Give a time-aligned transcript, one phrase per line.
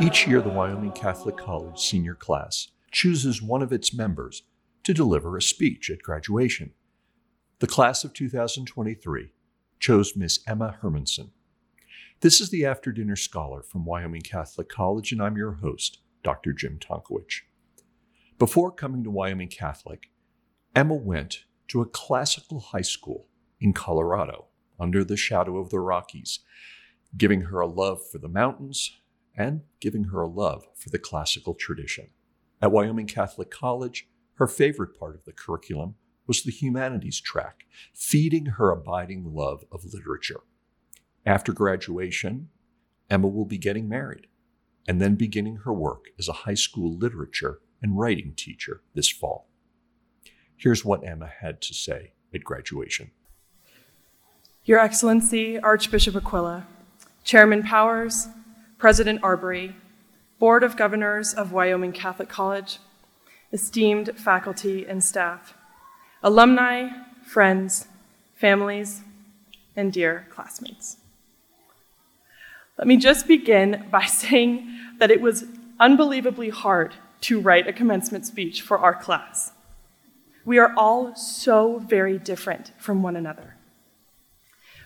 [0.00, 4.44] Each year, the Wyoming Catholic College senior class chooses one of its members
[4.84, 6.70] to deliver a speech at graduation.
[7.58, 9.32] The class of 2023
[9.80, 11.30] chose Miss Emma Hermanson.
[12.20, 16.52] This is the After Dinner Scholar from Wyoming Catholic College, and I'm your host, Dr.
[16.52, 17.40] Jim Tonkowich.
[18.38, 20.12] Before coming to Wyoming Catholic,
[20.76, 23.26] Emma went to a classical high school
[23.60, 24.46] in Colorado
[24.78, 26.38] under the shadow of the Rockies,
[27.16, 28.92] giving her a love for the mountains
[29.38, 32.08] and giving her a love for the classical tradition.
[32.60, 35.94] At Wyoming Catholic College, her favorite part of the curriculum
[36.26, 40.40] was the humanities track, feeding her abiding love of literature.
[41.24, 42.48] After graduation,
[43.08, 44.26] Emma will be getting married
[44.86, 49.48] and then beginning her work as a high school literature and writing teacher this fall.
[50.56, 53.12] Here's what Emma had to say at graduation.
[54.64, 56.66] Your Excellency, Archbishop Aquila,
[57.22, 58.28] Chairman Powers,
[58.78, 59.74] President Arbery,
[60.38, 62.78] Board of Governors of Wyoming Catholic College,
[63.52, 65.54] esteemed faculty and staff,
[66.22, 66.88] alumni,
[67.26, 67.88] friends,
[68.36, 69.02] families,
[69.74, 70.98] and dear classmates.
[72.78, 74.68] Let me just begin by saying
[74.98, 75.44] that it was
[75.80, 79.52] unbelievably hard to write a commencement speech for our class.
[80.44, 83.56] We are all so very different from one another.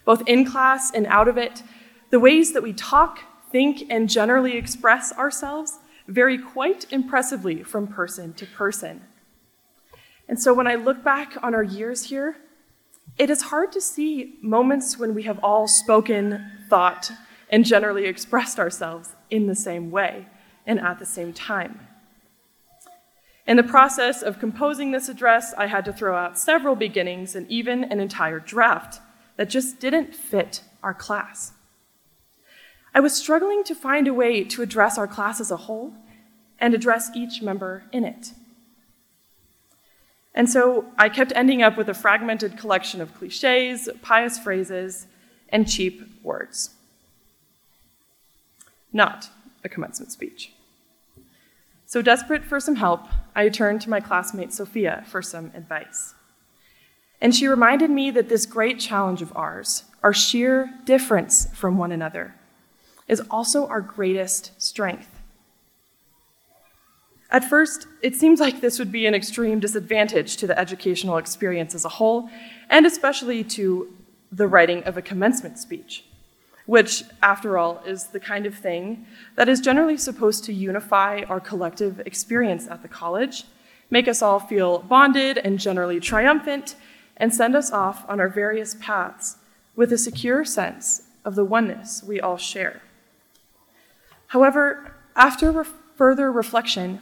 [0.07, 1.63] Both in class and out of it,
[2.11, 3.20] the ways that we talk,
[3.53, 9.03] think, and generally express ourselves vary quite impressively from person to person.
[10.28, 12.36] And so when I look back on our years here,
[13.19, 17.12] it is hard to see moments when we have all spoken, thought,
[17.50, 20.27] and generally expressed ourselves in the same way
[20.67, 21.86] and at the same time.
[23.47, 27.50] In the process of composing this address, I had to throw out several beginnings and
[27.50, 29.00] even an entire draft
[29.36, 31.53] that just didn't fit our class.
[32.95, 35.95] I was struggling to find a way to address our class as a whole
[36.58, 38.33] and address each member in it.
[40.35, 45.07] And so I kept ending up with a fragmented collection of cliches, pious phrases,
[45.48, 46.70] and cheap words.
[48.92, 49.29] Not
[49.64, 50.53] a commencement speech.
[51.86, 56.14] So, desperate for some help, I turned to my classmate Sophia for some advice.
[57.20, 61.92] And she reminded me that this great challenge of ours, our sheer difference from one
[61.92, 62.35] another,
[63.12, 65.11] is also our greatest strength.
[67.30, 71.74] At first, it seems like this would be an extreme disadvantage to the educational experience
[71.74, 72.28] as a whole,
[72.68, 73.62] and especially to
[74.40, 76.05] the writing of a commencement speech
[76.67, 79.06] which, after all, is the kind of thing
[79.36, 83.44] that is generally supposed to unify our collective experience at the college,
[83.90, 86.77] make us all feel bonded and generally triumphant,
[87.17, 89.36] and send us off on our various paths
[89.74, 92.83] with a secure sense of the oneness we all share.
[94.33, 97.01] However, after re- further reflection,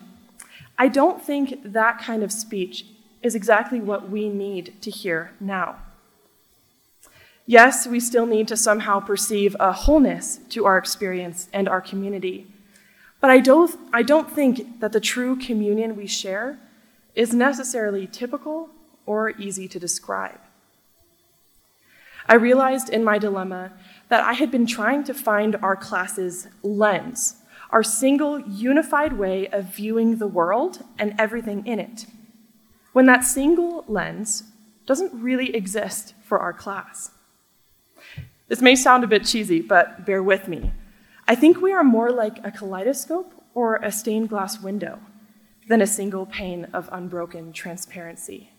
[0.76, 2.86] I don't think that kind of speech
[3.22, 5.76] is exactly what we need to hear now.
[7.46, 12.48] Yes, we still need to somehow perceive a wholeness to our experience and our community.
[13.20, 16.58] But I don't, I don't think that the true communion we share
[17.14, 18.70] is necessarily typical
[19.06, 20.40] or easy to describe.
[22.26, 23.70] I realized in my dilemma
[24.10, 27.36] that I had been trying to find our class's lens,
[27.70, 32.06] our single unified way of viewing the world and everything in it,
[32.92, 34.42] when that single lens
[34.84, 37.12] doesn't really exist for our class.
[38.48, 40.72] This may sound a bit cheesy, but bear with me.
[41.28, 44.98] I think we are more like a kaleidoscope or a stained glass window
[45.68, 48.50] than a single pane of unbroken transparency.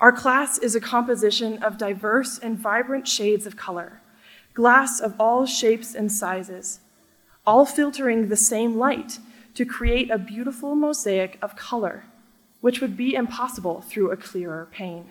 [0.00, 4.00] Our class is a composition of diverse and vibrant shades of color,
[4.58, 6.80] glass of all shapes and sizes,
[7.46, 9.20] all filtering the same light
[9.54, 12.06] to create a beautiful mosaic of color,
[12.60, 15.06] which would be impossible through a clearer pane.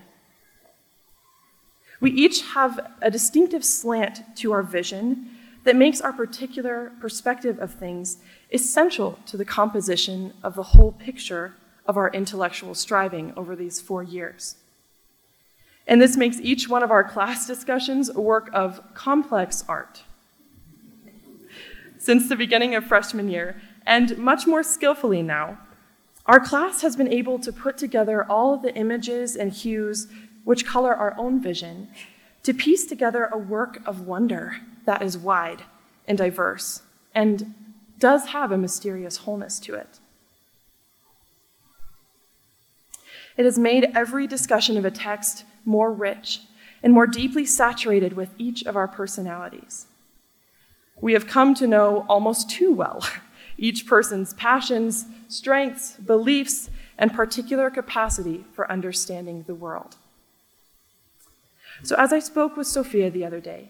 [2.01, 5.29] We each have a distinctive slant to our vision
[5.63, 8.17] that makes our particular perspective of things
[8.51, 11.53] essential to the composition of the whole picture
[11.85, 14.57] of our intellectual striving over these four years.
[15.87, 20.03] And this makes each one of our class discussions a work of complex art.
[21.97, 25.57] Since the beginning of freshman year, and much more skillfully now,
[26.25, 30.07] our class has been able to put together all of the images and hues
[30.43, 31.87] which color our own vision,
[32.43, 35.63] to piece together a work of wonder that is wide
[36.07, 36.81] and diverse
[37.13, 37.53] and
[37.99, 39.99] does have a mysterious wholeness to it.
[43.35, 46.41] It has made every discussion of a text more rich
[46.81, 49.87] and more deeply saturated with each of our personalities.
[50.99, 53.05] We have come to know almost too well
[53.57, 59.95] each person's passions, strengths, beliefs, and particular capacity for understanding the world.
[61.83, 63.69] So, as I spoke with Sophia the other day,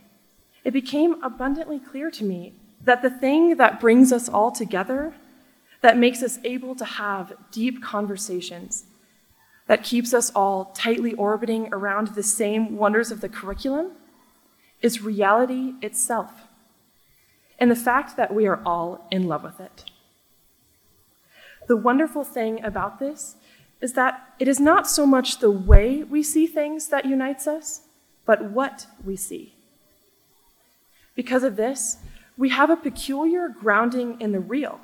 [0.64, 5.14] it became abundantly clear to me that the thing that brings us all together,
[5.82, 8.86] that makes us able to have deep conversations,
[9.68, 13.92] that keeps us all tightly orbiting around the same wonders of the curriculum,
[14.82, 16.32] is reality itself,
[17.60, 19.84] and the fact that we are all in love with it.
[21.68, 23.36] The wonderful thing about this
[23.82, 27.82] is that it is not so much the way we see things that unites us,
[28.26, 29.54] but what we see.
[31.16, 31.98] Because of this,
[32.38, 34.80] we have a peculiar grounding in the real,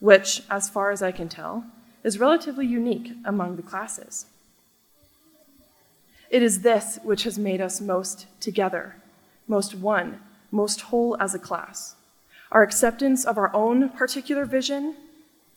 [0.00, 1.64] which, as far as I can tell,
[2.02, 4.26] is relatively unique among the classes.
[6.30, 8.96] It is this which has made us most together,
[9.48, 10.20] most one,
[10.50, 11.96] most whole as a class.
[12.52, 14.96] Our acceptance of our own particular vision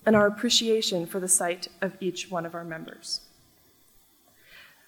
[0.06, 3.22] and our appreciation for the sight of each one of our members.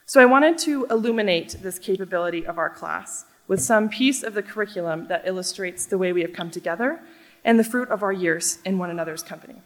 [0.08, 4.44] So, I wanted to illuminate this capability of our class with some piece of the
[4.44, 7.00] curriculum that illustrates the way we have come together
[7.44, 9.62] and the fruit of our years in one another's company.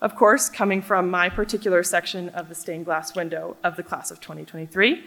[0.00, 4.10] Of course, coming from my particular section of the stained glass window of the class
[4.10, 5.04] of 2023,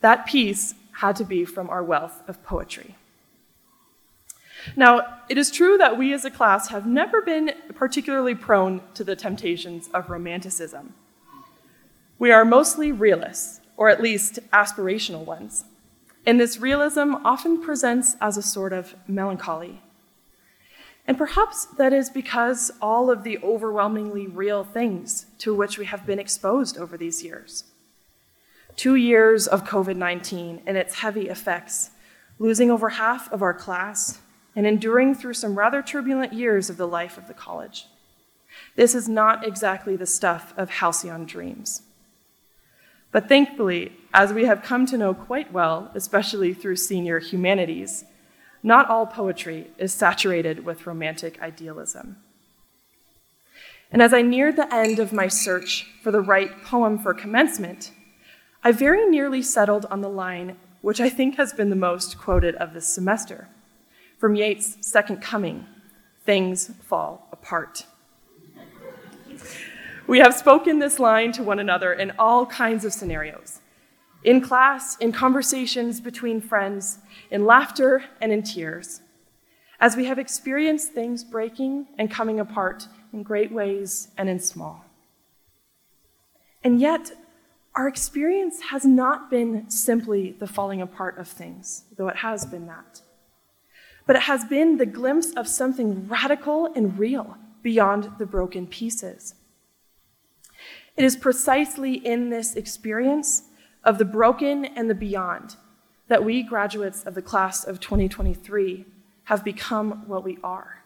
[0.00, 2.96] that piece had to be from our wealth of poetry.
[4.76, 9.04] Now, it is true that we as a class have never been particularly prone to
[9.04, 10.94] the temptations of romanticism.
[12.18, 15.64] We are mostly realists, or at least aspirational ones.
[16.24, 19.82] And this realism often presents as a sort of melancholy.
[21.06, 26.06] And perhaps that is because all of the overwhelmingly real things to which we have
[26.06, 27.64] been exposed over these years.
[28.76, 31.90] Two years of COVID 19 and its heavy effects,
[32.38, 34.20] losing over half of our class,
[34.54, 37.86] and enduring through some rather turbulent years of the life of the college.
[38.76, 41.82] This is not exactly the stuff of halcyon dreams.
[43.10, 48.04] But thankfully, as we have come to know quite well, especially through senior humanities,
[48.62, 52.16] not all poetry is saturated with romantic idealism.
[53.90, 57.92] And as I neared the end of my search for the right poem for commencement,
[58.64, 62.56] I very nearly settled on the line which I think has been the most quoted
[62.56, 63.48] of this semester
[64.18, 65.66] from Yeats' Second Coming
[66.24, 67.86] Things Fall Apart.
[70.06, 73.61] We have spoken this line to one another in all kinds of scenarios
[74.24, 76.98] in class, in conversations between friends,
[77.30, 79.00] in laughter and in tears,
[79.80, 84.84] as we have experienced things breaking and coming apart in great ways and in small.
[86.62, 87.12] And yet,
[87.74, 92.66] our experience has not been simply the falling apart of things, though it has been
[92.66, 93.02] that
[94.06, 99.34] but it has been the glimpse of something radical and real beyond the broken pieces.
[100.96, 103.44] It is precisely in this experience
[103.84, 105.56] of the broken and the beyond
[106.08, 108.84] that we graduates of the class of 2023
[109.24, 110.82] have become what we are.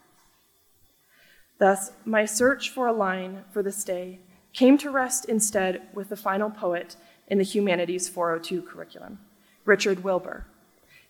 [1.59, 4.21] Thus, my search for a line for this day
[4.53, 6.97] came to rest instead with the final poet
[7.29, 9.19] in the Humanities 402 curriculum,
[9.65, 10.47] Richard Wilbur,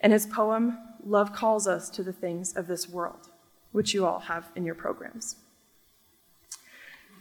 [0.00, 3.28] and his poem, Love Calls Us to the Things of This World,
[3.72, 5.36] which you all have in your programs.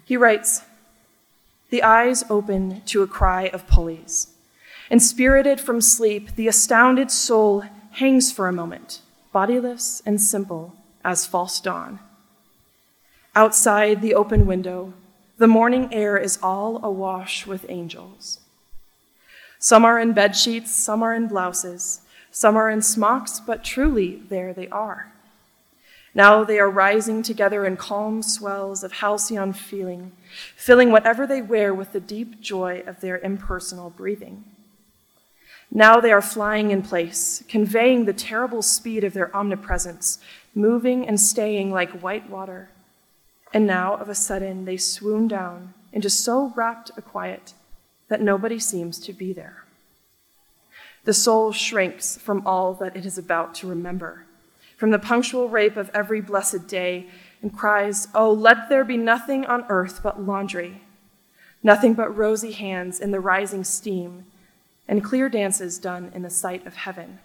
[0.05, 0.61] He writes
[1.71, 4.34] The eyes open to a cry of pulleys,
[4.89, 9.01] and spirited from sleep, the astounded soul hangs for a moment,
[9.31, 11.99] bodiless and simple as false dawn.
[13.35, 14.93] Outside the open window,
[15.37, 18.39] the morning air is all awash with angels.
[19.59, 22.01] Some are in bed sheets, some are in blouses.
[22.31, 25.13] Some are in smocks, but truly there they are.
[26.13, 30.11] Now they are rising together in calm swells of halcyon feeling,
[30.55, 34.43] filling whatever they wear with the deep joy of their impersonal breathing.
[35.71, 40.19] Now they are flying in place, conveying the terrible speed of their omnipresence,
[40.53, 42.69] moving and staying like white water.
[43.53, 47.53] And now, of a sudden, they swoon down into so rapt a quiet
[48.09, 49.63] that nobody seems to be there.
[51.05, 54.25] The soul shrinks from all that it is about to remember,
[54.75, 57.07] from the punctual rape of every blessed day,
[57.41, 60.81] and cries, Oh, let there be nothing on earth but laundry,
[61.61, 64.25] nothing but rosy hands in the rising steam,
[64.87, 67.19] and clear dances done in the sight of heaven.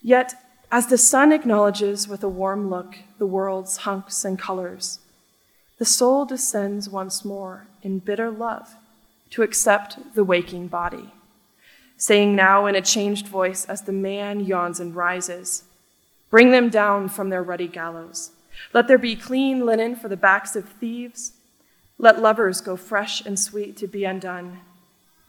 [0.00, 0.34] Yet,
[0.70, 5.00] as the sun acknowledges with a warm look the world's hunks and colors,
[5.78, 8.74] the soul descends once more in bitter love
[9.30, 11.12] to accept the waking body
[11.98, 15.64] saying now in a changed voice as the man yawns and rises,
[16.30, 18.32] Bring them down from their ruddy gallows.
[18.74, 21.32] Let there be clean linen for the backs of thieves.
[21.96, 24.60] Let lovers go fresh and sweet to be undone.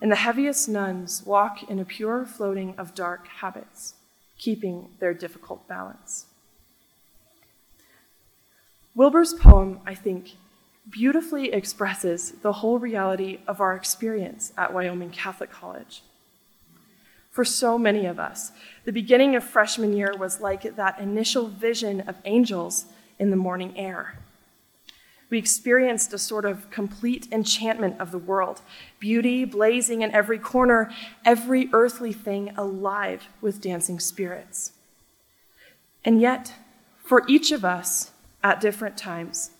[0.02, 3.96] And the heaviest nuns walk in a pure floating of dark habits,
[4.38, 6.26] keeping their difficult balance.
[8.96, 10.32] Wilbur's poem, I think,
[10.90, 16.02] beautifully expresses the whole reality of our experience at Wyoming Catholic College.
[17.30, 18.52] For so many of us,
[18.86, 22.86] the beginning of freshman year was like that initial vision of angels
[23.20, 24.18] in the morning air.
[25.30, 28.62] We experienced a sort of complete enchantment of the world,
[29.00, 30.92] beauty blazing in every corner,
[31.24, 34.72] every earthly thing alive with dancing spirits.
[36.04, 36.54] And yet,
[37.04, 38.12] for each of us
[38.44, 39.52] at different times,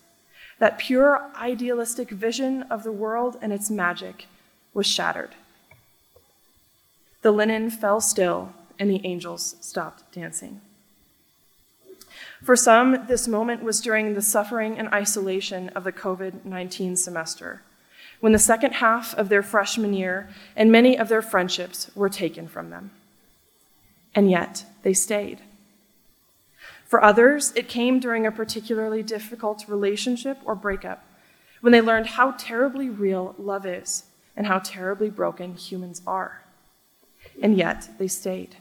[0.58, 4.26] that pure idealistic vision of the world and its magic
[4.74, 5.34] was shattered.
[7.22, 10.60] The linen fell still, and the angels stopped dancing.
[12.42, 17.62] For some, this moment was during the suffering and isolation of the COVID 19 semester,
[18.20, 22.48] when the second half of their freshman year and many of their friendships were taken
[22.48, 22.90] from them.
[24.14, 25.40] And yet, they stayed.
[26.86, 31.04] For others, it came during a particularly difficult relationship or breakup,
[31.60, 34.04] when they learned how terribly real love is
[34.36, 36.42] and how terribly broken humans are.
[37.42, 38.56] And yet, they stayed.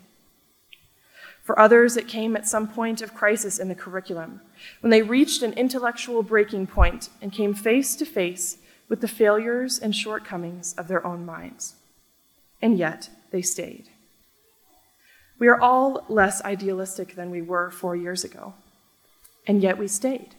[1.50, 4.42] For others, it came at some point of crisis in the curriculum,
[4.82, 9.80] when they reached an intellectual breaking point and came face to face with the failures
[9.80, 11.74] and shortcomings of their own minds.
[12.62, 13.90] And yet, they stayed.
[15.40, 18.54] We are all less idealistic than we were four years ago,
[19.48, 20.36] and yet we stayed.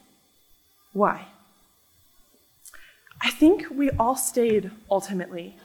[0.92, 1.26] Why?
[3.20, 5.56] I think we all stayed ultimately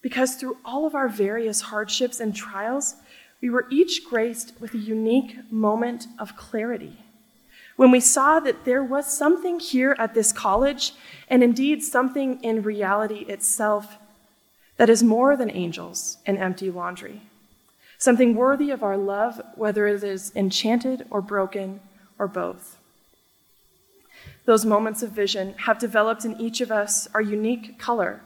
[0.00, 2.94] because through all of our various hardships and trials,
[3.40, 6.98] we were each graced with a unique moment of clarity.
[7.76, 10.92] When we saw that there was something here at this college,
[11.28, 13.96] and indeed something in reality itself,
[14.76, 17.22] that is more than angels and empty laundry.
[17.96, 21.80] Something worthy of our love, whether it is enchanted or broken
[22.18, 22.78] or both.
[24.46, 28.20] Those moments of vision have developed in each of us our unique color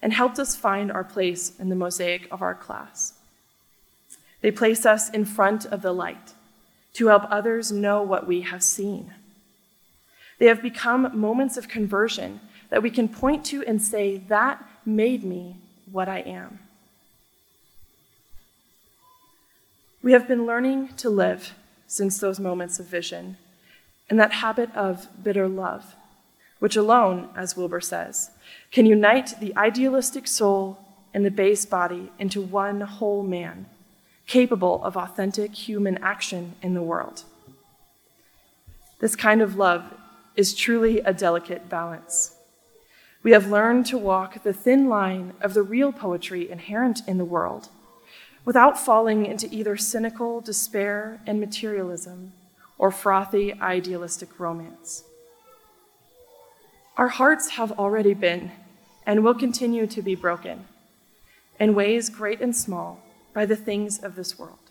[0.00, 3.15] and helped us find our place in the mosaic of our class.
[4.46, 6.34] They place us in front of the light
[6.92, 9.12] to help others know what we have seen.
[10.38, 12.38] They have become moments of conversion
[12.70, 15.56] that we can point to and say, That made me
[15.90, 16.60] what I am.
[20.00, 21.52] We have been learning to live
[21.88, 23.38] since those moments of vision
[24.08, 25.96] and that habit of bitter love,
[26.60, 28.30] which alone, as Wilbur says,
[28.70, 30.78] can unite the idealistic soul
[31.12, 33.66] and the base body into one whole man
[34.26, 37.24] capable of authentic human action in the world.
[38.98, 39.84] This kind of love
[40.34, 42.34] is truly a delicate balance.
[43.22, 47.24] We have learned to walk the thin line of the real poetry inherent in the
[47.24, 47.68] world
[48.44, 52.32] without falling into either cynical despair and materialism
[52.78, 55.04] or frothy idealistic romance.
[56.96, 58.52] Our hearts have already been
[59.04, 60.66] and will continue to be broken
[61.58, 63.02] in ways great and small
[63.36, 64.70] by the things of this world.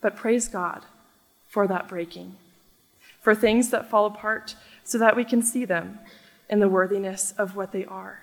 [0.00, 0.84] But praise God
[1.48, 2.36] for that breaking,
[3.20, 4.54] for things that fall apart
[4.84, 5.98] so that we can see them
[6.48, 8.22] in the worthiness of what they are,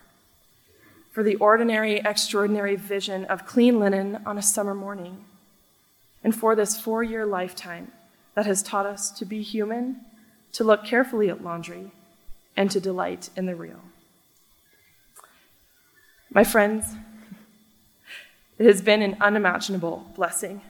[1.12, 5.26] for the ordinary, extraordinary vision of clean linen on a summer morning,
[6.24, 7.92] and for this four year lifetime
[8.34, 10.00] that has taught us to be human,
[10.54, 11.92] to look carefully at laundry,
[12.56, 13.82] and to delight in the real.
[16.32, 16.96] My friends,
[18.60, 20.62] it has been an unimaginable blessing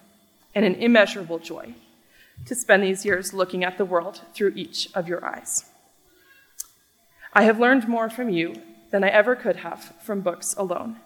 [0.54, 1.74] and an immeasurable joy
[2.46, 5.66] to spend these years looking at the world through each of your eyes.
[7.34, 10.98] I have learned more from you than I ever could have from books alone.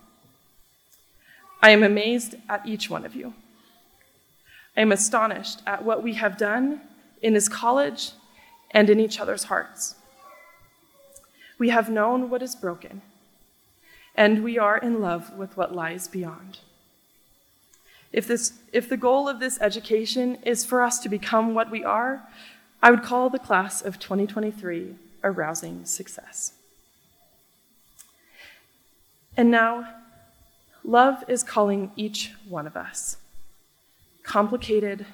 [1.61, 3.33] I am amazed at each one of you.
[4.75, 6.81] I am astonished at what we have done
[7.21, 8.11] in this college
[8.71, 9.95] and in each other's hearts.
[11.57, 13.01] We have known what is broken,
[14.15, 16.59] and we are in love with what lies beyond.
[18.13, 21.83] If, this, if the goal of this education is for us to become what we
[21.83, 22.21] are,
[22.81, 26.53] I would call the class of 2023 a rousing success.
[29.35, 29.87] And now,
[30.83, 33.17] love is calling each one of us.
[34.21, 35.07] Complicated,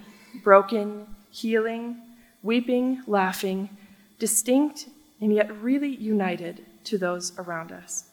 [0.43, 2.01] broken, healing,
[2.43, 3.69] weeping, laughing,
[4.17, 4.87] distinct,
[5.21, 8.05] and yet really united to those around us,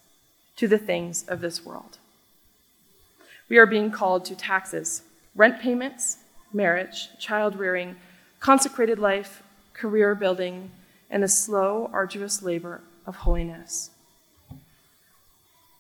[0.57, 1.99] to the things of this world.
[3.49, 5.03] We are being called to taxes,
[5.35, 6.19] rent payments,
[6.53, 7.97] marriage, child rearing,
[8.41, 10.71] consecrated life, career building,
[11.11, 13.91] and the slow, arduous labor of holiness.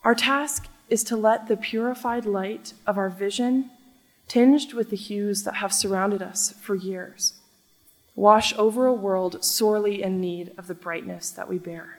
[0.04, 3.70] Our task is to let the purified light of our vision,
[4.28, 7.35] tinged with the hues that have surrounded us for years,
[8.14, 11.99] wash over a world sorely in need of the brightness that we bear.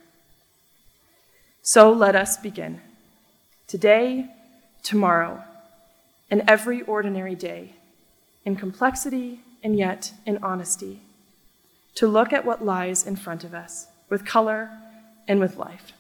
[1.62, 2.80] So let us begin.
[3.68, 4.30] Today,
[4.84, 5.44] tomorrow,
[6.30, 7.74] and every ordinary day,
[8.46, 11.02] in complexity and yet in honesty,
[11.96, 14.70] to look at what lies in front of us with color
[15.28, 15.94] and with life.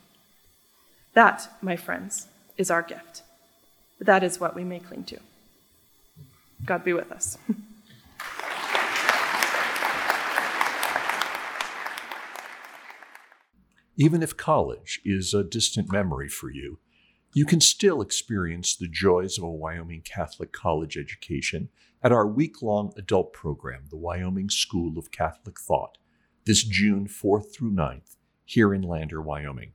[1.13, 3.24] That, my friends, is our gift.
[4.00, 5.19] That is what we may cling to.
[6.65, 7.38] God be with us.
[13.98, 16.77] Even if college is a distant memory for you,
[17.38, 21.70] you can still experience the joys of a Wyoming Catholic college education
[22.01, 26.00] at our week long adult program, the Wyoming School of Catholic Thought,
[26.46, 29.74] this June 4th through 9th, here in Lander, Wyoming.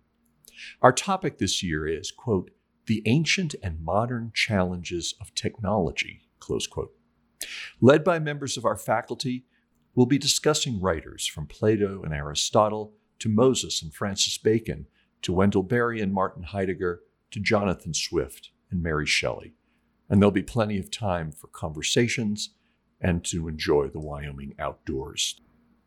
[0.81, 2.51] Our topic this year is, quote,
[2.87, 6.97] the ancient and modern challenges of technology, close quote.
[7.81, 9.45] Led by members of our faculty,
[9.95, 14.89] we'll be discussing writers from Plato and Aristotle to Moses and Francis Bacon,
[15.23, 19.55] to Wendell Berry and Martin Heidegger, to Jonathan Swift and Mary Shelley.
[20.09, 22.51] And there'll be plenty of time for conversations
[23.01, 25.41] and to enjoy the Wyoming outdoors.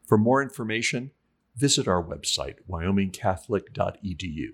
[0.05, 1.11] For more information,
[1.55, 4.47] visit our website, wyomingcatholic.edu.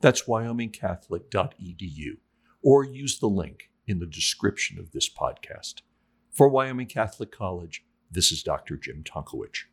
[0.00, 2.16] That's wyomingcatholic.edu,
[2.62, 5.82] or use the link in the description of this podcast.
[6.30, 8.76] For Wyoming Catholic College, this is Dr.
[8.76, 9.64] Jim Tonkowich.